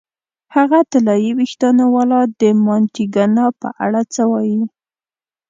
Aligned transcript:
هغه 0.55 0.79
طلايي 0.93 1.31
وېښتانو 1.37 1.85
والا، 1.95 2.21
د 2.41 2.41
مانتیګنا 2.65 3.45
په 3.59 3.67
اړه 3.85 4.01
څه 4.13 4.21
وایې؟ 4.31 4.63